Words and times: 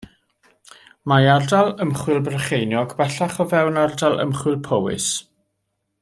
Mae 1.11 1.27
Ardal 1.33 1.69
Ymchwil 1.85 2.23
Brycheiniog, 2.29 2.95
bellach, 3.01 3.37
o 3.45 3.49
fewn 3.55 3.77
Ardal 3.85 4.17
Ymchwil 4.25 4.57
Powys. 4.69 5.11